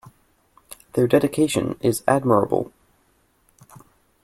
[0.93, 2.73] Their dedication is admirable.